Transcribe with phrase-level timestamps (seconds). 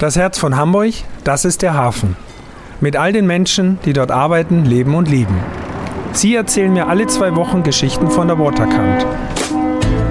[0.00, 0.92] Das Herz von Hamburg,
[1.22, 2.16] das ist der Hafen.
[2.80, 5.38] Mit all den Menschen, die dort arbeiten, leben und lieben.
[6.12, 9.06] Sie erzählen mir alle zwei Wochen Geschichten von der Waterkant.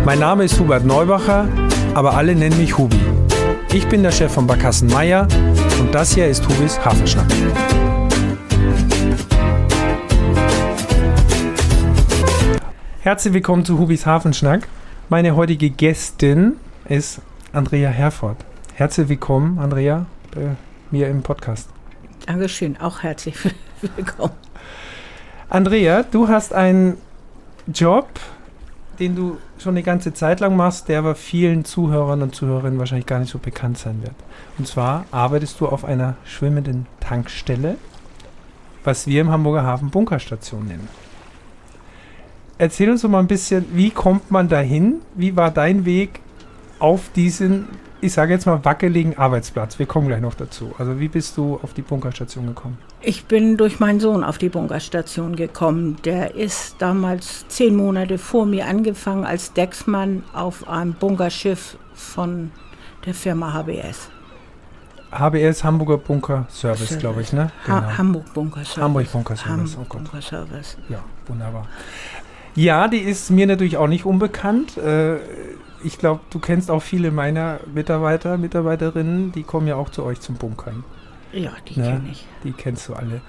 [0.06, 1.50] Mein Name ist Hubert Neubacher,
[1.96, 3.00] aber alle nennen mich Hubi.
[3.74, 5.28] Ich bin der Chef von Barkassen Meier
[5.82, 7.28] und das hier ist Hubis Hafenschnack.
[13.02, 14.66] Herzlich willkommen zu Hubis Hafenschnack.
[15.10, 16.54] Meine heutige Gästin
[16.88, 17.20] ist
[17.52, 18.38] Andrea Herford.
[18.76, 20.56] Herzlich willkommen, Andrea, bei
[20.90, 21.70] mir im Podcast.
[22.26, 23.36] Dankeschön, auch herzlich
[23.96, 24.34] willkommen.
[25.48, 26.98] Andrea, du hast einen
[27.68, 28.08] Job,
[28.98, 33.06] den du schon eine ganze Zeit lang machst, der aber vielen Zuhörern und Zuhörerinnen wahrscheinlich
[33.06, 34.16] gar nicht so bekannt sein wird.
[34.58, 37.78] Und zwar arbeitest du auf einer schwimmenden Tankstelle,
[38.84, 40.88] was wir im Hamburger Hafen Bunkerstation nennen.
[42.58, 45.02] Erzähl uns doch mal ein bisschen, wie kommt man dahin?
[45.14, 46.22] Wie war dein Weg
[46.80, 47.68] auf diesen
[48.04, 49.80] ich sage jetzt mal, wackeligen Arbeitsplatz.
[49.80, 50.76] Wir kommen gleich noch dazu.
[50.78, 52.78] Also wie bist du auf die Bunkerstation gekommen?
[53.02, 55.98] Ich bin durch meinen Sohn auf die Bunkerstation gekommen.
[56.04, 62.52] Der ist damals zehn Monate vor mir angefangen als Decksmann auf einem Bunkerschiff von
[63.06, 64.10] der Firma HBS.
[65.12, 67.52] HBS, Hamburger Bunker Service, glaube ich, ne?
[67.66, 67.78] Genau.
[67.78, 68.84] Ha Hamburg Bunker Service.
[68.84, 70.78] Hamburg Bunker Service, Hamburg oh Bunker Service.
[70.90, 71.68] Ja, wunderbar.
[72.56, 74.78] Ja, die ist mir natürlich auch nicht unbekannt.
[74.78, 75.18] Äh,
[75.84, 80.20] ich glaube, du kennst auch viele meiner Mitarbeiter, Mitarbeiterinnen, die kommen ja auch zu euch
[80.22, 80.84] zum Bunkern.
[81.34, 81.86] Ja, die ne?
[81.88, 82.26] kenne ich.
[82.44, 83.22] Die kennst du alle.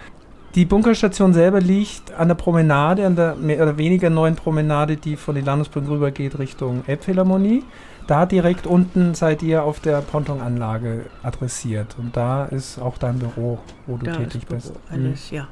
[0.55, 5.17] Die Bunkerstation selber liegt an der Promenade, an der mehr oder weniger neuen Promenade, die
[5.17, 7.65] von den Landesbrücken rübergeht Richtung Elbphilharmonie.
[8.07, 11.97] Da direkt unten seid ihr auf der Pontonanlage adressiert.
[11.99, 14.75] Und da ist auch dein Büro, wo du da tätig bist.
[14.91, 15.37] Alles, mhm.
[15.39, 15.49] ja.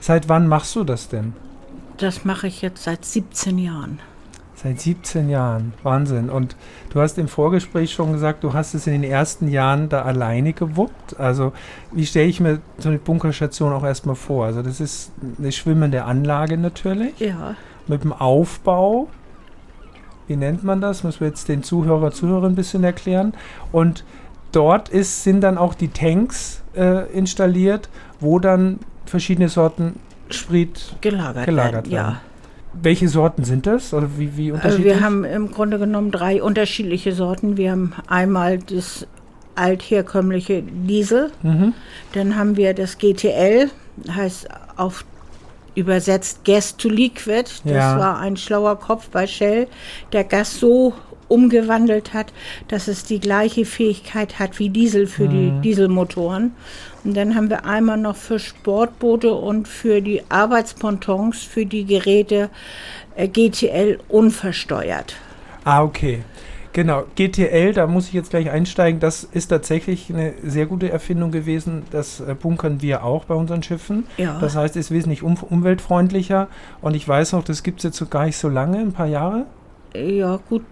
[0.00, 1.34] Seit wann machst du das denn?
[1.98, 4.00] Das mache ich jetzt seit 17 Jahren.
[4.54, 5.74] Seit 17 Jahren.
[5.82, 6.30] Wahnsinn.
[6.30, 6.56] Und
[6.90, 10.52] du hast im Vorgespräch schon gesagt, du hast es in den ersten Jahren da alleine
[10.52, 11.18] gewuppt.
[11.18, 11.52] Also,
[11.92, 14.46] wie stelle ich mir so eine Bunkerstation auch erstmal vor?
[14.46, 17.18] Also, das ist eine schwimmende Anlage natürlich.
[17.18, 17.54] Ja.
[17.86, 19.08] Mit dem Aufbau.
[20.26, 21.04] Wie nennt man das?
[21.04, 23.34] Müssen wir jetzt den Zuhörer, Zuhörer ein bisschen erklären.
[23.72, 24.04] Und
[24.52, 27.88] dort ist, sind dann auch die Tanks äh, installiert,
[28.20, 30.00] wo dann verschiedene Sorten
[30.30, 31.92] Sprit gelagert, gelagert werden.
[31.92, 31.92] werden.
[31.92, 32.20] Ja.
[32.72, 33.94] Welche Sorten sind das?
[33.94, 34.84] Oder wie, wie äh, unterschiedlich?
[34.84, 37.56] Wir haben im Grunde genommen drei unterschiedliche Sorten.
[37.56, 39.06] Wir haben einmal das
[39.56, 41.72] altherkömmliche Diesel, mhm.
[42.12, 43.70] dann haben wir das GTL,
[44.14, 45.04] heißt auf
[45.74, 47.44] übersetzt Gas to Liquid.
[47.64, 47.98] Das ja.
[47.98, 49.68] war ein schlauer Kopf bei Shell,
[50.12, 50.94] der Gas so
[51.28, 52.32] umgewandelt hat,
[52.68, 55.30] dass es die gleiche Fähigkeit hat wie Diesel für mhm.
[55.62, 56.52] die Dieselmotoren.
[57.04, 62.50] Und dann haben wir einmal noch für Sportboote und für die Arbeitspontons, für die Geräte
[63.14, 65.16] äh, GTL unversteuert.
[65.64, 66.22] Ah, okay.
[66.76, 71.30] Genau, GTL, da muss ich jetzt gleich einsteigen, das ist tatsächlich eine sehr gute Erfindung
[71.30, 71.84] gewesen.
[71.90, 74.04] Das äh, bunkern wir auch bei unseren Schiffen.
[74.18, 74.38] Ja.
[74.40, 76.48] Das heißt, es ist wesentlich um, umweltfreundlicher.
[76.82, 79.06] Und ich weiß noch, das gibt es jetzt so gar nicht so lange, ein paar
[79.06, 79.46] Jahre.
[79.94, 80.64] Ja, gut,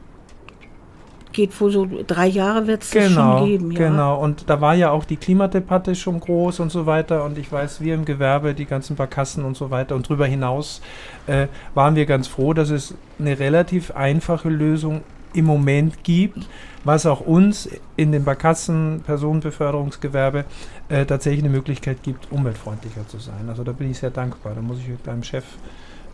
[1.34, 3.72] geht wohl so drei Jahre wird es genau, schon geben.
[3.72, 3.88] Ja.
[3.90, 7.24] Genau, und da war ja auch die Klimadebatte schon groß und so weiter.
[7.24, 10.80] Und ich weiß, wir im Gewerbe, die ganzen Barkassen und so weiter und darüber hinaus
[11.26, 15.02] äh, waren wir ganz froh, dass es eine relativ einfache Lösung
[15.34, 16.48] im Moment gibt,
[16.84, 20.44] was auch uns in dem Barkassen Personenbeförderungsgewerbe
[20.88, 23.48] äh, tatsächlich eine Möglichkeit gibt, umweltfreundlicher zu sein.
[23.48, 24.54] Also da bin ich sehr dankbar.
[24.54, 25.44] Da muss ich deinem Chef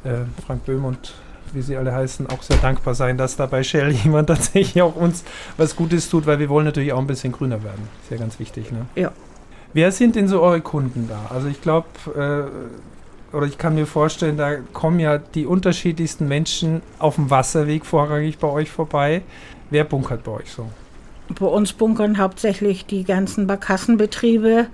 [0.04, 1.14] äh, Frank Böhm und
[1.54, 4.96] wie sie alle heißen, auch sehr dankbar sein, dass da bei Shell jemand tatsächlich auch
[4.96, 5.24] uns
[5.56, 7.88] was Gutes tut, weil wir wollen natürlich auch ein bisschen grüner werden.
[8.08, 8.70] Sehr ganz wichtig.
[8.72, 8.86] Ne?
[8.96, 9.12] Ja.
[9.72, 11.32] Wer sind denn so eure Kunden da?
[11.32, 11.86] Also ich glaube,
[13.32, 17.86] äh, oder ich kann mir vorstellen, da kommen ja die unterschiedlichsten Menschen auf dem Wasserweg
[17.86, 19.22] vorrangig bei euch vorbei.
[19.70, 20.68] Wer bunkert bei euch so?
[21.38, 24.66] Bei uns bunkern hauptsächlich die ganzen Barkassenbetriebe,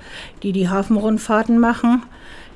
[0.42, 2.04] die die Hafenrundfahrten machen.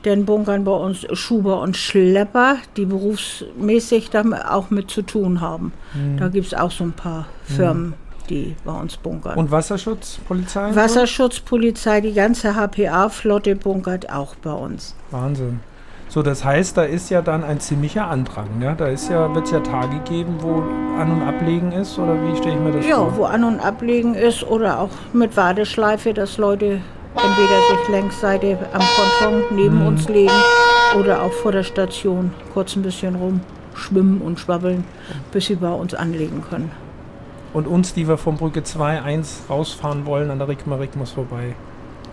[0.04, 5.72] Denn bunkern bei uns Schuber und Schlepper, die berufsmäßig damit auch mit zu tun haben.
[5.94, 6.16] Mhm.
[6.16, 7.88] Da gibt es auch so ein paar Firmen.
[7.88, 7.94] Mhm
[8.30, 9.36] die bei uns bunkern.
[9.36, 10.74] Und Wasserschutzpolizei?
[10.74, 14.94] Wasserschutzpolizei, die ganze HPA-Flotte bunkert auch bei uns.
[15.10, 15.60] Wahnsinn.
[16.08, 18.48] So, das heißt, da ist ja dann ein ziemlicher Andrang.
[18.60, 18.74] Ja?
[18.74, 20.62] Da ja, wird es ja Tage geben, wo
[21.00, 23.06] An- und Ablegen ist, oder wie stelle ich mir das ja, vor?
[23.06, 26.80] Ja, wo An- und Ablegen ist oder auch mit Warteschleife, dass Leute
[27.14, 28.82] entweder sich längsseite am
[29.20, 29.86] Ponton neben mhm.
[29.86, 30.32] uns legen
[30.98, 34.84] oder auch vor der Station kurz ein bisschen rumschwimmen und schwabbeln,
[35.32, 36.70] bis sie bei uns anlegen können.
[37.52, 41.54] Und uns, die wir von Brücke 2, 1 rausfahren wollen, an der Rigmarigmus vorbei.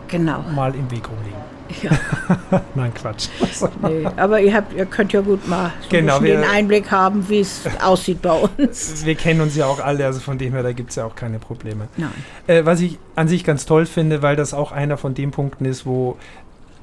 [0.08, 0.44] Genau.
[0.54, 1.48] mal im Weg rumliegen.
[1.82, 2.62] Ja.
[2.76, 3.28] Nein, Quatsch.
[3.82, 7.28] Nee, aber ihr, habt, ihr könnt ja gut mal so Genau, wir- den Einblick haben,
[7.30, 9.06] wie es aussieht bei uns.
[9.06, 11.16] Wir kennen uns ja auch alle, also von dem her, da gibt es ja auch
[11.16, 11.88] keine Probleme.
[11.98, 12.12] Nein.
[12.48, 15.66] Äh, was ich an sich ganz toll finde, weil das auch einer von den Punkten
[15.66, 16.18] ist, wo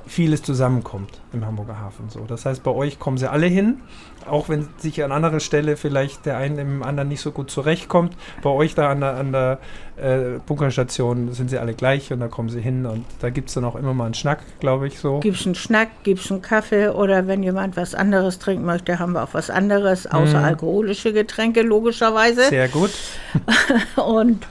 [0.06, 2.08] vieles zusammenkommt im Hamburger Hafen.
[2.10, 2.20] So.
[2.26, 3.80] Das heißt, bei euch kommen sie alle hin,
[4.28, 8.14] auch wenn sich an anderer Stelle vielleicht der eine im anderen nicht so gut zurechtkommt.
[8.42, 9.58] Bei euch da an der, an der
[9.96, 13.54] äh, Bunkerstation sind sie alle gleich und da kommen sie hin und da gibt es
[13.54, 15.20] dann auch immer mal einen Schnack, glaube ich, so.
[15.20, 18.98] Gibt es einen Schnack, gibt es einen Kaffee oder wenn jemand was anderes trinken möchte,
[18.98, 20.44] haben wir auch was anderes, außer Mhm.
[20.44, 22.44] alkoholische Getränke logischerweise.
[22.48, 22.90] Sehr gut.
[23.96, 24.46] Und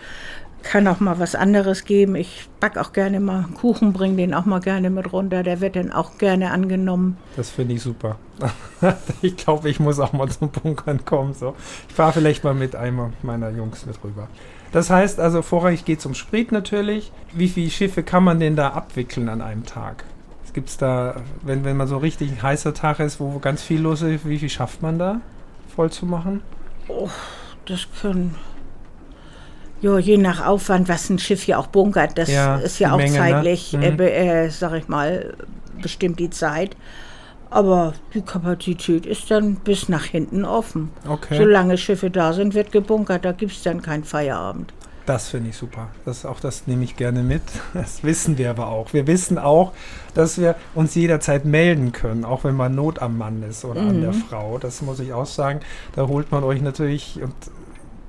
[0.63, 2.15] kann auch mal was anderes geben.
[2.15, 5.44] Ich back auch gerne mal einen Kuchen, bringe den auch mal gerne mit runter.
[5.44, 7.18] Der wird dann auch gerne angenommen.
[7.36, 8.18] Das finde ich super.
[9.21, 11.33] ich glaube, ich muss auch mal zum Bunkern kommen.
[11.33, 11.56] So.
[11.89, 14.27] Ich fahre vielleicht mal mit einem meiner Jungs mit rüber.
[14.71, 17.12] Das heißt also, vorrangig geht es um Sprit natürlich.
[17.31, 20.04] Wie viele Schiffe kann man denn da abwickeln an einem Tag?
[20.54, 23.81] Gibt es da, wenn, wenn man so richtig ein heißer Tag ist, wo ganz viel
[23.81, 25.19] los ist, wie viel schafft man da
[25.75, 26.42] voll zu machen?
[27.65, 28.36] Das können,
[29.83, 32.97] ja, je nach Aufwand, was ein Schiff ja auch bunkert, das Ja, ist ja auch
[32.97, 33.18] Menge, ne?
[33.19, 33.83] zeitlich, Mhm.
[34.00, 35.35] äh, äh, sag ich mal,
[35.81, 36.75] bestimmt die Zeit.
[37.51, 40.89] Aber die Kapazität ist dann bis nach hinten offen.
[41.07, 41.38] Okay.
[41.38, 44.74] Solange Schiffe da sind, wird gebunkert, da gibt es dann keinen Feierabend.
[45.06, 45.89] Das finde ich super.
[46.06, 47.41] Das, auch das nehme ich gerne mit.
[47.74, 48.94] Das wissen wir aber auch.
[48.94, 49.74] Wir wissen auch,
[50.15, 54.01] dass wir uns jederzeit melden können, auch wenn man Not am Mann ist oder an
[54.01, 54.57] der Frau.
[54.57, 55.59] Das muss ich auch sagen.
[55.95, 57.33] Da holt man euch natürlich, und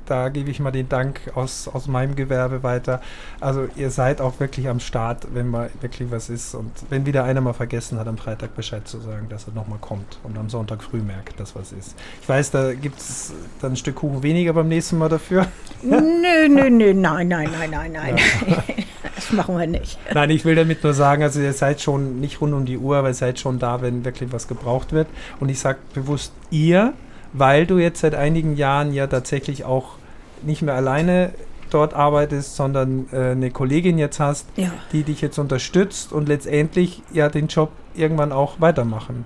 [0.06, 3.00] da gebe ich mal den Dank aus, aus meinem Gewerbe weiter.
[3.40, 6.54] Also ihr seid auch wirklich am Start, wenn mal wirklich was ist.
[6.54, 9.78] Und wenn wieder einer mal vergessen hat, am Freitag Bescheid zu sagen, dass er nochmal
[9.80, 11.94] kommt und am Sonntag früh merkt, dass was ist.
[12.22, 15.46] Ich weiß, da gibt es dann ein Stück Kuchen weniger beim nächsten Mal dafür.
[15.82, 18.16] nö, nö, nö, nein, nein, nein, nein, nein.
[19.14, 19.98] das machen wir nicht.
[20.12, 22.96] Nein, ich will damit nur sagen, also ihr seid schon nicht rund um die Uhr,
[22.96, 25.08] aber ihr seid schon da, wenn wirklich was gebraucht wird.
[25.40, 26.92] Und ich sage bewusst ihr,
[27.34, 29.96] weil du jetzt seit einigen Jahren ja tatsächlich auch
[30.42, 31.32] nicht mehr alleine
[31.70, 34.70] dort arbeitest, sondern äh, eine Kollegin jetzt hast, Ja.
[34.92, 39.24] die dich jetzt unterstützt und letztendlich ja den Job irgendwann auch weitermachen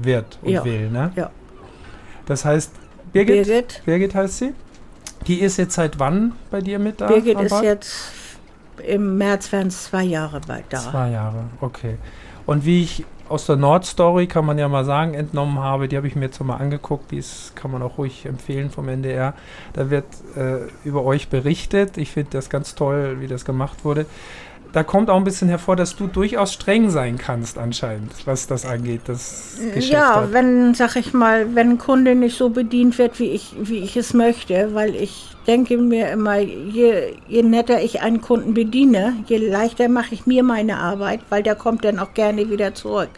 [0.00, 0.64] wird und Ja.
[0.64, 0.90] will.
[0.90, 1.12] Ne?
[1.14, 1.30] Ja.
[2.26, 2.72] Das heißt,
[3.12, 4.54] Birgit, Birgit, Birgit heißt sie,
[5.26, 7.08] die ist jetzt seit wann bei dir mit da?
[7.08, 8.12] Birgit an ist jetzt
[8.86, 10.78] im März werden es zwei Jahre bald da.
[10.78, 11.98] Zwei Jahre, okay.
[12.46, 16.08] Und wie ich aus der Nordstory, kann man ja mal sagen, entnommen habe, die habe
[16.08, 19.34] ich mir jetzt mal angeguckt, die ist, kann man auch ruhig empfehlen vom NDR.
[19.72, 20.06] Da wird
[20.36, 21.96] äh, über euch berichtet.
[21.96, 24.06] Ich finde das ganz toll, wie das gemacht wurde.
[24.72, 28.64] Da kommt auch ein bisschen hervor, dass du durchaus streng sein kannst, anscheinend, was das
[28.64, 29.92] angeht, das Geschäft.
[29.92, 30.32] Ja, dort.
[30.32, 33.96] wenn, sag ich mal, wenn ein Kunde nicht so bedient wird, wie ich, wie ich
[33.96, 39.38] es möchte, weil ich denke mir immer, je, je netter ich einen Kunden bediene, je
[39.38, 43.10] leichter mache ich mir meine Arbeit, weil der kommt dann auch gerne wieder zurück.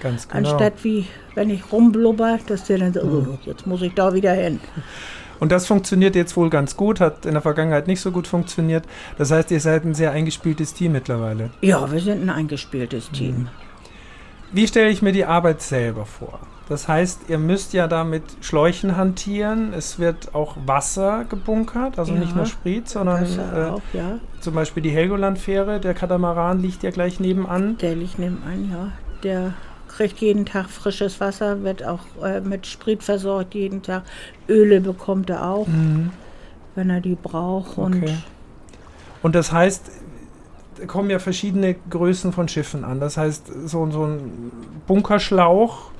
[0.00, 0.50] Ganz genau.
[0.50, 4.32] Anstatt wie, wenn ich rumblubber, dass der dann so, oh, jetzt muss ich da wieder
[4.32, 4.60] hin.
[5.40, 8.84] Und das funktioniert jetzt wohl ganz gut, hat in der Vergangenheit nicht so gut funktioniert.
[9.16, 11.50] Das heißt, ihr seid ein sehr eingespieltes Team mittlerweile.
[11.60, 13.48] Ja, wir sind ein eingespieltes Team.
[14.52, 16.40] Wie stelle ich mir die Arbeit selber vor?
[16.68, 19.72] Das heißt, ihr müsst ja da mit Schläuchen hantieren.
[19.72, 24.18] Es wird auch Wasser gebunkert, also Ja, nicht nur Sprit, sondern äh, auch, ja.
[24.40, 27.78] zum Beispiel die Helgoland-Fähre, der Katamaran liegt ja gleich nebenan.
[27.78, 28.92] Der liegt nebenan, ja.
[29.22, 29.54] Der
[29.88, 34.02] kriegt jeden Tag frisches Wasser, wird auch äh, mit Sprit versorgt jeden Tag.
[34.48, 35.66] Öle bekommt er auch,
[36.74, 37.76] wenn er die braucht.
[37.78, 38.02] Und Mhm.
[38.04, 38.14] Okay.
[39.22, 39.90] Und das heißt,
[40.78, 43.00] da kommen ja verschiedene Größen von Schiffen an.
[43.00, 44.52] Das heißt, so, so ein
[44.86, 45.90] Bunkerschlauch,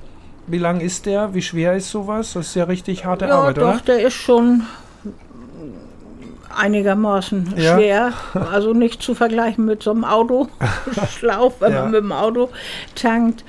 [0.47, 1.33] wie lang ist der?
[1.33, 2.33] Wie schwer ist sowas?
[2.33, 3.79] Das ist ja richtig harte ja, Arbeit, doch, oder?
[3.85, 4.63] der ist schon
[6.55, 7.75] einigermaßen Ja.
[7.75, 8.13] schwer.
[8.33, 11.81] Also nicht zu vergleichen mit so einem Autoschlauch, wenn Ja.
[11.83, 12.49] man mit dem Auto
[12.95, 13.43] tankt.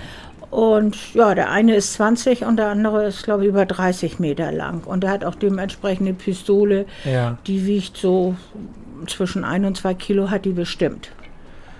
[0.50, 4.50] Und ja, der eine ist 20 und der andere ist, glaube ich, über 30 Meter
[4.50, 4.82] lang.
[4.84, 7.38] Und er hat auch dementsprechend eine Pistole, Ja.
[7.46, 8.34] die wiegt so
[9.06, 11.10] zwischen ein und zwei Kilo, hat die bestimmt.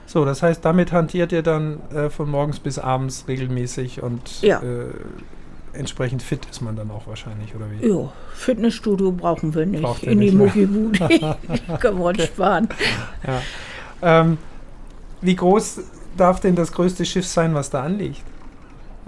[0.06, 4.58] So, das heißt, damit hantiert ihr dann äh, von morgens bis abends regelmäßig und Ja.
[4.60, 4.92] äh,
[5.72, 7.88] entsprechend fit ist man dann auch wahrscheinlich, oder wie?
[7.88, 9.82] Ja, Fitnessstudio brauchen wir nicht.
[9.82, 10.46] Braucht In die nicht mehr.
[10.46, 10.98] Muckibude
[11.80, 12.68] können wir uns sparen.
[14.02, 14.38] Ähm,
[15.20, 15.80] wie groß
[16.16, 18.22] darf denn das größte Schiff sein, was da anliegt?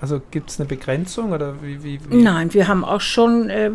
[0.02, 1.84] Also gibt es eine Begrenzung oder wie?
[1.84, 2.16] wie, wie?
[2.16, 3.70] Nein, wir haben auch schon, äh,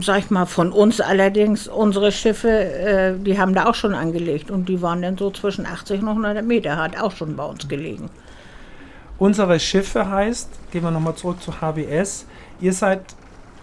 [0.00, 4.52] sag ich mal, von uns allerdings unsere Schiffe, äh, die haben da auch schon angelegt
[4.52, 7.66] und die waren dann so zwischen 80 und 100 Meter, hat auch schon bei uns
[7.66, 8.10] gelegen.
[9.18, 12.26] Unsere Schiffe heißt, gehen wir nochmal zurück zu HBS,
[12.60, 13.00] ihr seid,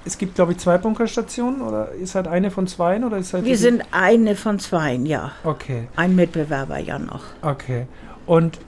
[0.04, 3.46] es gibt glaube ich zwei Bunkerstationen oder ihr seid eine von zweien oder ihr seid
[3.46, 5.32] Wir sind eine von zweien, ja.
[5.46, 7.24] Okay, Ein Mitbewerber ja noch.
[7.44, 7.88] okay.
[8.26, 8.60] Und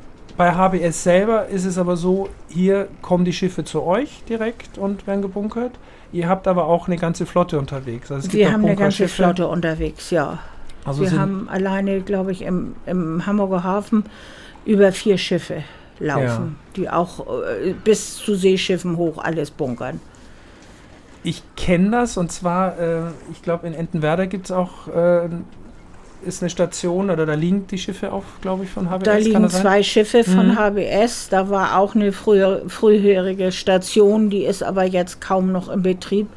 [0.42, 5.06] bei HBS selber ist es aber so, hier kommen die Schiffe zu euch direkt und
[5.06, 5.74] werden gebunkert.
[6.12, 8.12] Ihr habt aber auch eine ganze Flotte unterwegs.
[8.12, 10.40] Also Wir haben eine ganze Flotte unterwegs, ja.
[10.84, 14.04] Also Wir haben alleine, glaube ich, im, im Hamburger Hafen
[14.66, 15.64] über vier Schiffe
[16.00, 16.26] laufen,
[16.58, 16.74] ja.
[16.76, 20.00] die auch äh, bis zu Seeschiffen hoch alles bunkern.
[21.22, 25.30] Ich kenne das und zwar, äh, ich glaube, in Entenwerder gibt es auch äh,
[26.26, 29.04] ist eine Station oder da liegen die Schiffe auch, glaube ich, von HBS.
[29.04, 30.58] Da liegen zwei Schiffe von mhm.
[30.58, 31.30] HBS.
[31.30, 36.28] Da war auch eine früher, frühere Station, die ist aber jetzt kaum noch im Betrieb.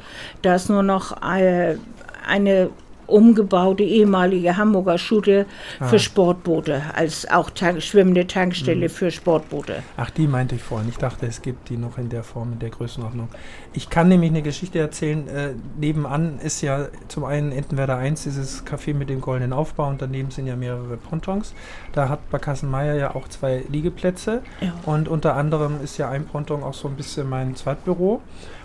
[0.41, 1.79] Da ist nur noch eine,
[2.27, 2.69] eine
[3.07, 5.45] umgebaute ehemalige Hamburger Schule
[5.79, 5.87] ah.
[5.87, 8.91] für Sportboote, als auch tank schwimmende Tankstelle mhm.
[8.91, 9.83] für Sportboote.
[9.97, 10.89] Ach, die meinte ich vorhin.
[10.89, 13.29] Ich dachte, es gibt die noch in der Form, in der Größenordnung.
[13.73, 15.27] Ich kann nämlich eine Geschichte erzählen.
[15.27, 20.01] Äh, nebenan ist ja zum einen Entenwerder 1 dieses Café mit dem goldenen Aufbau und
[20.01, 21.53] daneben sind ja mehrere Pontons.
[21.93, 24.73] Da hat Barkassenmeier ja auch zwei Liegeplätze ja.
[24.85, 28.21] und unter anderem ist ja ein Ponton auch so ein bisschen mein Zweitbüro.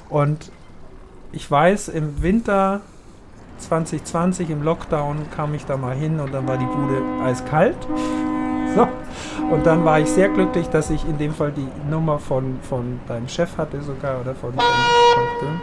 [0.09, 0.51] Und
[1.33, 2.81] ich weiß, im Winter
[3.61, 7.77] 2020 im Lockdown kam ich da mal hin und dann war die Bude eiskalt.
[8.73, 8.87] So.
[9.53, 13.01] Und dann war ich sehr glücklich, dass ich in dem Fall die Nummer von, von
[13.09, 14.63] deinem Chef hatte sogar oder von, von,
[15.41, 15.61] von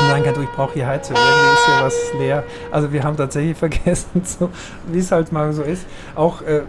[0.00, 2.44] und sagen kann, ich brauche hier Heizung, irgendwie ist hier was leer.
[2.70, 4.50] Also wir haben tatsächlich vergessen, so,
[4.86, 6.62] wie es halt mal so ist, auch äh,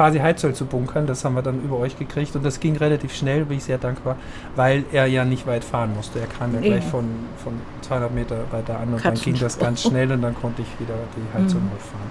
[0.00, 1.06] quasi Heizöl zu bunkern.
[1.06, 3.76] Das haben wir dann über euch gekriegt und das ging relativ schnell, bin ich sehr
[3.76, 4.16] dankbar,
[4.56, 6.20] weil er ja nicht weit fahren musste.
[6.20, 7.04] Er kam ja gleich von,
[7.44, 7.52] von
[7.82, 10.94] 200 Meter weiter an und dann ging das ganz schnell und dann konnte ich wieder
[11.16, 11.72] die Heizung mhm.
[11.72, 12.10] hochfahren.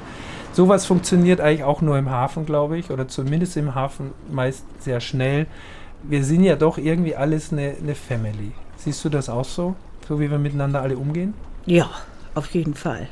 [0.53, 4.99] Sowas funktioniert eigentlich auch nur im Hafen, glaube ich, oder zumindest im Hafen meist sehr
[4.99, 5.47] schnell.
[6.03, 8.51] Wir sind ja doch irgendwie alles eine, eine Family.
[8.77, 9.73] Siehst du das auch so,
[10.07, 11.33] so wie wir miteinander alle umgehen?
[11.65, 11.89] Ja,
[12.35, 13.07] auf jeden Fall.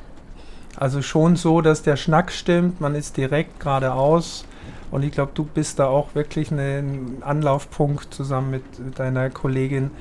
[0.75, 4.45] Also schon so, dass der Schnack stimmt, man ist direkt geradeaus
[4.91, 8.63] und ich glaube, du bist da auch wirklich ein Anlaufpunkt zusammen mit,
[8.97, 9.91] deiner Kollegin,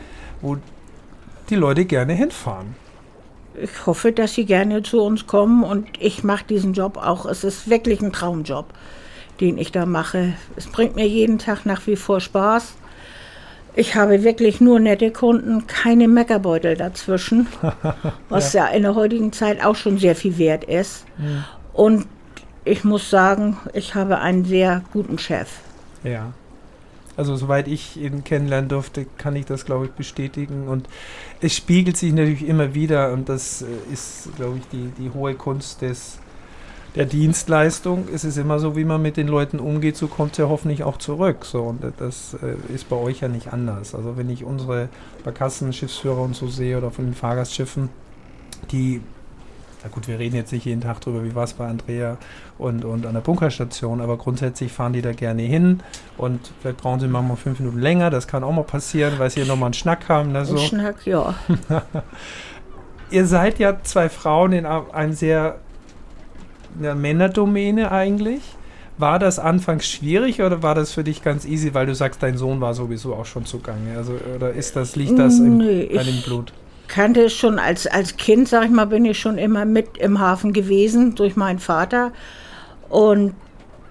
[0.41, 0.57] wo
[1.51, 2.75] die Leute gerne hinfahren.
[3.61, 7.25] Ich hoffe, dass sie gerne zu uns kommen und ich mache diesen Job auch.
[7.27, 8.67] Es ist wirklich ein Traumjob,
[9.41, 10.35] den ich da mache.
[10.57, 12.75] Es bringt mir jeden Tag nach wie vor Spaß.
[13.75, 17.47] Ich habe wirklich nur nette Kunden, keine Meckerbeutel dazwischen,
[18.29, 18.67] was ja.
[18.67, 18.75] ja.
[18.75, 21.05] in der heutigen Zeit auch schon sehr viel wert ist.
[21.19, 21.45] Mhm.
[21.73, 22.07] Und
[22.67, 25.49] ich muss sagen, ich habe einen sehr guten Chef.
[26.03, 26.33] Ja.
[27.17, 30.69] Also soweit ich ihn kennenlernen durfte, kann ich das, glaube ich, bestätigen.
[30.69, 30.87] Und
[31.41, 35.35] es spiegelt sich natürlich immer wieder, und das äh, ist, glaube ich, die, die hohe
[35.35, 36.19] Kunst des,
[36.95, 38.09] der Dienstleistung.
[38.13, 40.83] Es ist immer so, wie man mit den Leuten umgeht, so kommt es ja hoffentlich
[40.83, 41.47] auch zurück.
[41.47, 43.95] So, und das äh, ist bei euch ja nicht anders.
[43.95, 44.91] Also wenn ich unsere
[45.25, 47.89] Barkassen, Schiffsführer und so sehe oder von den Fahrgastschiffen,
[48.73, 49.01] die
[49.87, 52.17] na gut, wir reden jetzt nicht jeden Tag drüber, wie war es bei Andrea
[52.59, 55.81] und, und an der Bunkerstation, aber grundsätzlich fahren die da gerne hin
[56.19, 59.43] und vielleicht brauchen sie manchmal fünf Minuten länger, das kann auch mal passieren, weil sie
[59.43, 60.33] hier nochmal einen Schnack haben.
[60.33, 60.57] Ne, so.
[60.57, 61.35] Ein Schnack, ja.
[63.11, 65.61] Ihr seid ja zwei Frauen in einer sehr
[66.79, 68.43] einer Männerdomäne eigentlich.
[68.99, 72.37] War das anfangs schwierig oder war das für dich ganz easy, weil du sagst, dein
[72.37, 73.97] Sohn war sowieso auch schon zugange?
[73.97, 76.53] Also, oder ist das, liegt das im, nee, bei dem Blut?
[76.89, 80.19] Kannte es schon als, als Kind, sag ich mal, bin ich schon immer mit im
[80.19, 82.13] Hafen gewesen durch meinen Vater.
[82.89, 83.35] Und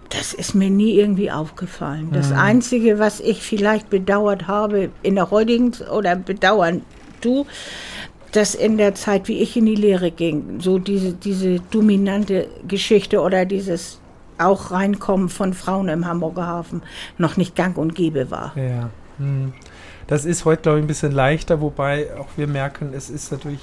[0.09, 2.09] das ist mir nie irgendwie aufgefallen.
[2.11, 2.37] Das mhm.
[2.37, 6.83] Einzige, was ich vielleicht bedauert habe in der heutigen, oder bedauern
[7.21, 7.45] du,
[8.31, 13.21] dass in der Zeit, wie ich in die Lehre ging, so diese, diese dominante Geschichte
[13.21, 13.99] oder dieses
[14.37, 16.81] auch Reinkommen von Frauen im Hamburger Hafen
[17.17, 18.53] noch nicht gang und gäbe war.
[18.57, 18.89] Ja.
[19.17, 19.53] Mhm.
[20.07, 23.61] Das ist heute, glaube ich, ein bisschen leichter, wobei auch wir merken, es ist natürlich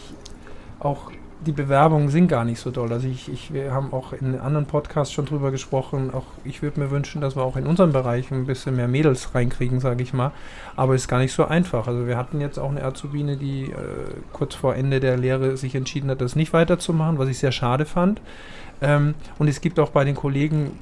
[0.81, 1.13] auch,
[1.47, 2.93] die Bewerbungen sind gar nicht so doll.
[2.93, 6.13] Also ich, ich, wir haben auch in anderen Podcasts schon drüber gesprochen.
[6.13, 9.35] Auch ich würde mir wünschen, dass wir auch in unserem Bereich ein bisschen mehr Mädels
[9.35, 10.33] reinkriegen, sage ich mal.
[10.77, 11.87] Aber es ist gar nicht so einfach.
[11.87, 13.75] Also wir hatten jetzt auch eine Azubine, die äh,
[14.33, 17.87] kurz vor Ende der Lehre sich entschieden hat, das nicht weiterzumachen, was ich sehr schade
[17.87, 18.21] fand.
[18.81, 20.73] Ähm, und es gibt auch bei den Kollegen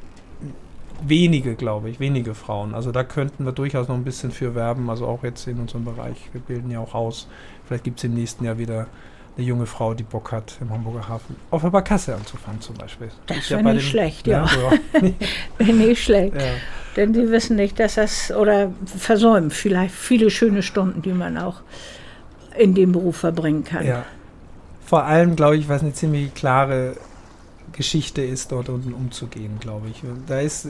[1.06, 2.74] wenige, glaube ich, wenige Frauen.
[2.74, 5.84] Also da könnten wir durchaus noch ein bisschen für werben, also auch jetzt in unserem
[5.84, 6.16] Bereich.
[6.32, 7.28] Wir bilden ja auch aus.
[7.66, 8.86] Vielleicht gibt es im nächsten Jahr wieder
[9.36, 13.08] eine junge Frau, die Bock hat, im Hamburger Hafen auf der Barkasse anzufangen zum Beispiel.
[13.26, 14.46] Das wäre ja nicht schlecht, ja.
[14.98, 15.64] ja.
[15.64, 16.34] nicht schlecht.
[16.34, 16.42] Ja.
[16.96, 21.62] Denn sie wissen nicht, dass das, oder versäumen vielleicht viele schöne Stunden, die man auch
[22.58, 23.86] in dem Beruf verbringen kann.
[23.86, 24.04] Ja.
[24.84, 26.96] Vor allem, glaube ich, was eine ziemlich klare
[27.72, 30.02] Geschichte ist, dort unten umzugehen, glaube ich.
[30.26, 30.68] Da ist,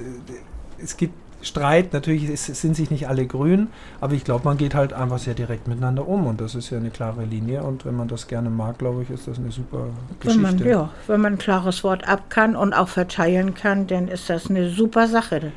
[0.79, 1.93] es gibt Streit.
[1.93, 3.69] Natürlich ist, sind sich nicht alle grün,
[4.01, 6.79] aber ich glaube, man geht halt einfach sehr direkt miteinander um und das ist ja
[6.79, 9.87] eine klare Linie und wenn man das gerne mag, glaube ich, ist das eine super
[10.21, 10.43] Geschichte.
[10.43, 14.09] Wenn man, ja, wenn man ein klares Wort ab kann und auch verteilen kann, dann
[14.09, 15.53] ist das eine super Sache,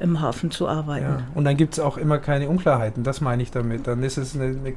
[0.00, 1.04] im Hafen zu arbeiten.
[1.04, 1.22] Ja.
[1.34, 3.86] Und dann gibt es auch immer keine Unklarheiten, das meine ich damit.
[3.86, 4.74] Dann ist es eine, eine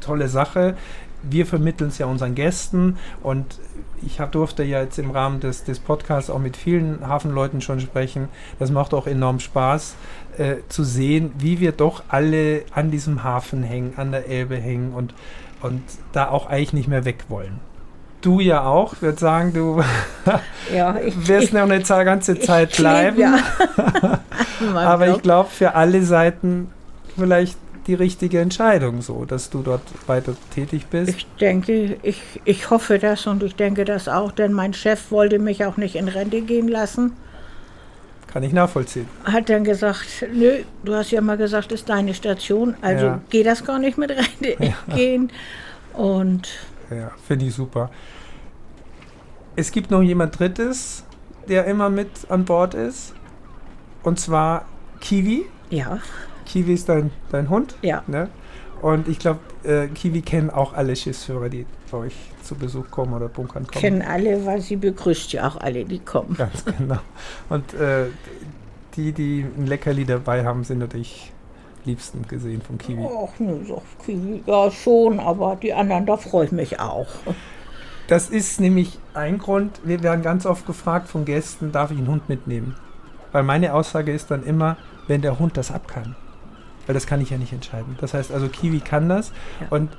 [0.00, 0.76] tolle Sache
[1.22, 3.58] wir vermitteln es ja unseren Gästen und
[4.06, 7.80] ich hab, durfte ja jetzt im Rahmen des, des Podcasts auch mit vielen Hafenleuten schon
[7.80, 8.28] sprechen.
[8.58, 9.96] Das macht auch enorm Spaß
[10.38, 14.92] äh, zu sehen, wie wir doch alle an diesem Hafen hängen, an der Elbe hängen
[14.92, 15.14] und,
[15.62, 15.82] und
[16.12, 17.60] da auch eigentlich nicht mehr weg wollen.
[18.20, 19.82] Du ja auch, ich würde sagen, du
[20.74, 23.18] ja, ich, wirst noch eine ganze Zeit bleiben.
[24.60, 24.84] Ja.
[24.84, 26.72] Aber ich glaube, für alle Seiten
[27.16, 27.56] vielleicht
[27.88, 31.08] die richtige Entscheidung, so dass du dort weiter tätig bist?
[31.08, 35.38] Ich denke, ich, ich hoffe das und ich denke das auch, denn mein Chef wollte
[35.38, 37.16] mich auch nicht in Rente gehen lassen.
[38.28, 39.08] Kann ich nachvollziehen.
[39.24, 43.20] Hat dann gesagt, nö, du hast ja mal gesagt, das ist deine Station, also ja.
[43.30, 44.74] geht das gar nicht mit Rente ja.
[44.94, 45.32] gehen.
[45.94, 46.48] Und
[46.90, 47.90] ja, finde ich super.
[49.56, 51.04] Es gibt noch jemand Drittes,
[51.48, 53.14] der immer mit an Bord ist.
[54.02, 54.66] Und zwar
[55.00, 55.46] Kiwi.
[55.70, 55.98] Ja.
[56.48, 57.76] Kiwi ist dein, dein Hund.
[57.82, 58.02] Ja.
[58.06, 58.28] Ne?
[58.80, 63.12] Und ich glaube, äh, Kiwi kennen auch alle Schiffsführer, die bei euch zu Besuch kommen
[63.12, 63.80] oder bunkern kommen.
[63.80, 66.34] Kennen alle, weil sie begrüßt ja auch alle, die kommen.
[66.36, 66.98] Ganz genau.
[67.48, 68.06] Und äh,
[68.96, 71.32] die, die ein Leckerli dabei haben, sind natürlich
[71.84, 73.04] liebsten gesehen vom Kiwi.
[73.04, 77.08] Ach, ne, so Kiwi, ja schon, aber die anderen, da freue ich mich auch.
[78.06, 82.08] Das ist nämlich ein Grund, wir werden ganz oft gefragt von Gästen, darf ich einen
[82.08, 82.74] Hund mitnehmen?
[83.32, 84.76] Weil meine Aussage ist dann immer,
[85.08, 86.16] wenn der Hund das ab kann
[86.88, 87.96] weil das kann ich ja nicht entscheiden.
[88.00, 89.30] Das heißt also, Kiwi kann das
[89.60, 89.68] ja.
[89.70, 89.90] und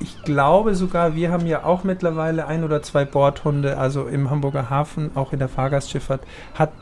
[0.00, 4.68] ich glaube sogar, wir haben ja auch mittlerweile ein oder zwei Bordhunde, also im Hamburger
[4.68, 6.22] Hafen, auch in der Fahrgastschifffahrt,
[6.54, 6.72] hat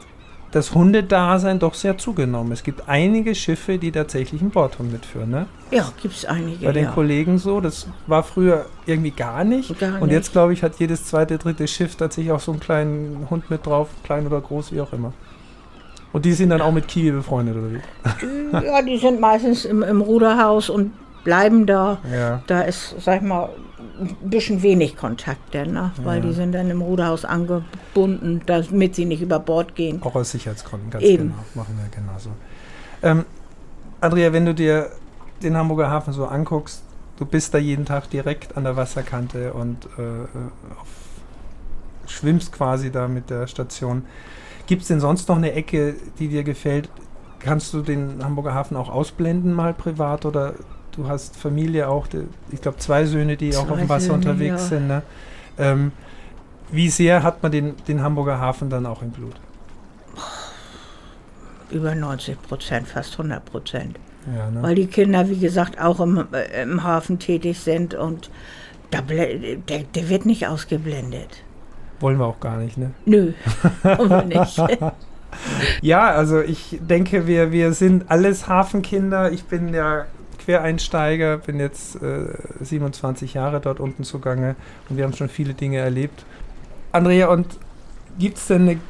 [0.51, 2.53] das Hundedasein doch sehr zugenommen.
[2.53, 5.47] Es gibt einige Schiffe, die tatsächlich einen Bordhund mitführen, ne?
[5.73, 6.65] Ja, gibt es einige.
[6.65, 6.91] Bei den ja.
[6.93, 9.77] Kollegen so, das war früher irgendwie gar nicht.
[9.81, 13.27] Gar und jetzt, glaube ich, hat jedes zweite, dritte Schiff tatsächlich auch so einen kleinen
[13.31, 15.13] Hund mit drauf, klein oder groß, wie auch immer.
[16.15, 17.81] Und die sind dann auch mit Kiwi befreundet, oder wie?
[18.65, 20.93] Ja, die sind meistens im, im Ruderhaus und
[21.25, 21.99] bleiben da.
[22.09, 22.41] Ja.
[22.47, 23.49] Da ist, sag ich mal,
[23.99, 25.91] ein bisschen wenig Kontakt, denn, ne?
[26.05, 26.27] weil ja.
[26.27, 30.01] die sind dann im Ruderhaus angebunden, damit sie nicht über Bord gehen.
[30.05, 31.31] Auch aus Sicherheitsgründen, ganz Eben.
[31.31, 31.35] genau.
[31.55, 32.31] Machen wir genauso.
[33.03, 33.25] Ähm,
[34.01, 34.91] Andrea, wenn du dir
[35.43, 36.85] den Hamburger Hafen so anguckst,
[37.19, 40.27] du bist da jeden Tag direkt an der Wasserkante und äh, äh
[40.81, 40.87] auf,
[42.07, 44.05] schwimmst quasi da mit der Station.
[44.67, 46.89] Gibt es denn sonst noch eine Ecke, die dir gefällt?
[47.39, 50.25] Kannst du den Hamburger Hafen auch ausblenden, mal privat?
[50.25, 50.55] Oder
[50.93, 52.07] du hast Familie auch,
[52.51, 54.69] ich glaube, zwei Söhne, die zwei auch auf dem Wasser Söhne, unterwegs ja.
[54.69, 54.89] sind.
[54.89, 55.03] Ne?
[55.59, 55.93] Ähm,
[56.71, 59.35] wie sehr hat man den, den Hamburger Hafen dann auch im Blut?
[61.71, 63.99] Über 90 Prozent, fast 100 Prozent.
[64.35, 64.63] Ja, ne?
[64.63, 66.27] Weil die Kinder, wie gesagt, auch im,
[66.63, 68.31] im Hafen tätig sind und
[68.91, 71.43] da, der, der wird nicht ausgeblendet.
[72.01, 72.91] Wollen wir auch gar nicht, ne?
[73.07, 73.33] Nö,
[73.83, 74.59] wollen wir nicht.
[75.83, 79.33] ja, also ich denke, wir, wir sind alles Hafenkinder.
[79.33, 80.07] Ich bin ja
[80.39, 82.27] Quereinsteiger, bin jetzt äh,
[82.61, 84.57] 27 Jahre dort unten zugange
[84.89, 86.25] und wir haben schon viele Dinge erlebt.
[86.93, 87.47] Andrea, und
[88.19, 88.81] gibt es denn eine,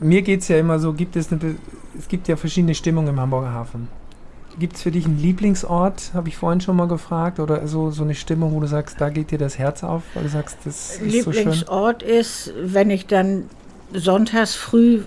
[0.00, 1.56] mir geht es ja immer so, gibt es eine,
[1.98, 3.88] es gibt ja verschiedene Stimmungen im Hamburger Hafen.
[4.58, 8.04] Gibt es für dich einen Lieblingsort, habe ich vorhin schon mal gefragt, oder so, so
[8.04, 10.96] eine Stimmung, wo du sagst, da geht dir das Herz auf, weil du sagst, das
[10.96, 13.50] ist Lieblingsort so ist, wenn ich dann
[13.92, 15.02] sonntags früh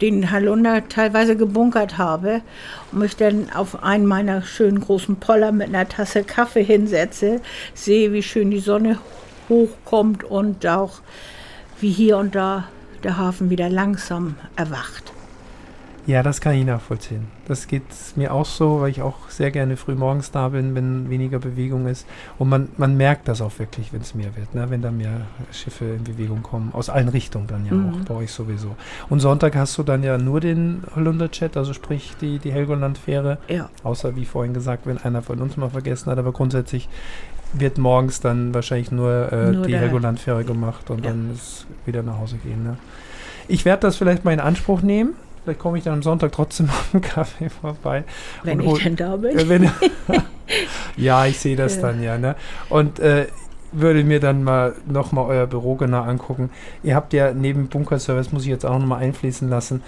[0.00, 2.42] den Halunder teilweise gebunkert habe
[2.90, 7.40] und mich dann auf einen meiner schönen großen Poller mit einer Tasse Kaffee hinsetze,
[7.74, 8.98] sehe, wie schön die Sonne
[9.48, 11.00] hochkommt und auch
[11.80, 12.64] wie hier und da
[13.04, 15.11] der Hafen wieder langsam erwacht.
[16.06, 17.28] Ja, das kann ich nachvollziehen.
[17.46, 17.84] Das geht
[18.16, 21.86] mir auch so, weil ich auch sehr gerne früh morgens da bin, wenn weniger Bewegung
[21.86, 22.06] ist.
[22.38, 24.68] Und man, man merkt das auch wirklich, wenn es mehr wird, ne?
[24.68, 26.70] wenn da mehr Schiffe in Bewegung kommen.
[26.72, 27.94] Aus allen Richtungen dann ja mhm.
[27.94, 28.74] auch, bei euch sowieso.
[29.10, 33.38] Und Sonntag hast du dann ja nur den Holunder-Chat, also sprich die, die Helgoland-Fähre.
[33.48, 33.70] Ja.
[33.84, 36.18] Außer, wie vorhin gesagt, wenn einer von uns mal vergessen hat.
[36.18, 36.88] Aber grundsätzlich
[37.52, 41.10] wird morgens dann wahrscheinlich nur, äh, nur die Helgoland-Fähre gemacht und ja.
[41.10, 42.64] dann ist wieder nach Hause gehen.
[42.64, 42.76] Ne?
[43.46, 45.14] Ich werde das vielleicht mal in Anspruch nehmen.
[45.44, 48.04] Vielleicht komme ich dann am Sonntag trotzdem auf einen Kaffee vorbei.
[48.42, 49.38] Wenn ich denn da bin.
[49.38, 49.70] Äh, wenn,
[50.96, 51.82] ja, ich sehe das ja.
[51.82, 52.18] dann ja.
[52.18, 52.36] Ne?
[52.68, 53.26] Und äh,
[53.72, 56.50] würde mir dann mal nochmal euer Büro genau angucken.
[56.82, 59.82] Ihr habt ja neben Bunkerservice, muss ich jetzt auch nochmal einfließen lassen,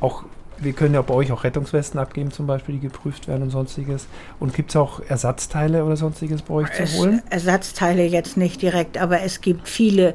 [0.00, 0.24] auch
[0.58, 4.06] wir können ja bei euch auch Rettungswesten abgeben, zum Beispiel, die geprüft werden und sonstiges.
[4.38, 7.22] Und gibt es auch Ersatzteile oder sonstiges bei euch es, zu holen?
[7.30, 10.14] Ersatzteile jetzt nicht direkt, aber es gibt viele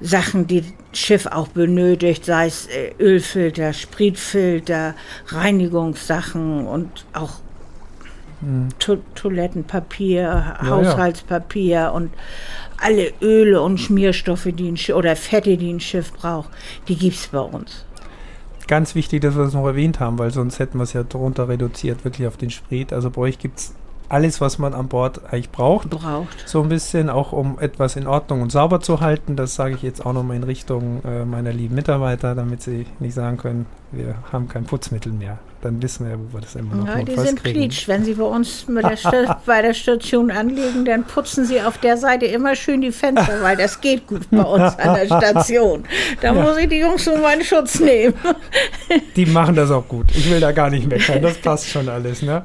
[0.00, 4.94] Sachen, die das Schiff auch benötigt, sei es äh, Ölfilter, Spritfilter,
[5.28, 7.40] Reinigungssachen und auch
[8.40, 8.68] hm.
[8.78, 11.90] to Toilettenpapier, ja, Haushaltspapier ja.
[11.90, 12.10] und
[12.78, 16.48] alle Öle und Schmierstoffe, die ein Schiff, oder Fette, die ein Schiff braucht,
[16.88, 17.84] die gibt es bei uns.
[18.66, 21.48] Ganz wichtig, dass wir das noch erwähnt haben, weil sonst hätten wir es ja darunter
[21.48, 22.92] reduziert, wirklich auf den Sprit.
[22.92, 23.74] Also bei euch gibt es
[24.10, 25.90] alles, was man an Bord eigentlich braucht.
[25.90, 26.48] Braucht.
[26.48, 29.36] So ein bisschen, auch um etwas in Ordnung und sauber zu halten.
[29.36, 33.14] Das sage ich jetzt auch nochmal in Richtung äh, meiner lieben Mitarbeiter, damit sie nicht
[33.14, 35.38] sagen können, wir haben kein Putzmittel mehr.
[35.62, 37.86] Dann wissen wir ja, wo wir das immer noch Ja, die sind pleatsch.
[37.86, 42.26] Wenn sie bei uns der bei der Station anlegen, dann putzen sie auf der Seite
[42.26, 45.84] immer schön die Fenster, weil das geht gut bei uns an der Station.
[46.20, 46.42] Da ja.
[46.42, 48.14] muss ich die Jungs um meinen Schutz nehmen.
[49.14, 50.06] Die machen das auch gut.
[50.16, 51.22] Ich will da gar nicht meckern.
[51.22, 52.22] Das passt schon alles.
[52.22, 52.42] Ne?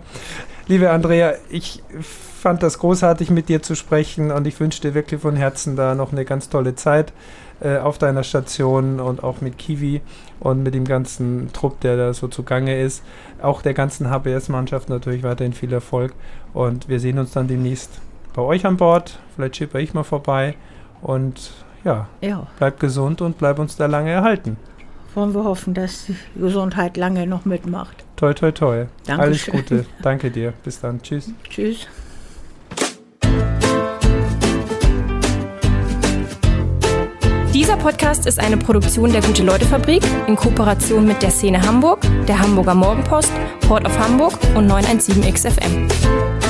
[0.67, 5.21] Liebe Andrea, ich fand das großartig, mit dir zu sprechen und ich wünsche dir wirklich
[5.21, 7.13] von Herzen da noch eine ganz tolle Zeit
[7.62, 10.01] äh, auf deiner Station und auch mit Kiwi
[10.39, 13.04] und mit dem ganzen Trupp, der da so zugange ist.
[13.43, 16.13] Auch der ganzen HBS-Mannschaft natürlich weiterhin viel Erfolg
[16.51, 18.01] und wir sehen uns dann demnächst
[18.34, 19.19] bei euch an Bord.
[19.36, 20.56] Vielleicht schippe ich mal vorbei
[21.04, 21.51] und
[21.84, 24.58] ja, ja, bleib gesund und bleib uns da lange erhalten.
[25.13, 28.05] Wollen wir hoffen, dass die Gesundheit lange noch mitmacht.
[28.15, 28.86] Toi, toi, toi.
[29.06, 29.19] Dankeschön.
[29.19, 29.86] Alles Gute.
[30.01, 30.54] Danke dir.
[30.63, 31.01] Bis dann.
[31.01, 31.32] Tschüss.
[31.49, 31.88] Tschüss.
[37.54, 42.75] Dieser Podcast ist eine Produktion der Gute-Leute-Fabrik in Kooperation mit der Szene Hamburg, der Hamburger
[42.75, 46.44] Morgenpost, Port of Hamburg und 917XFM.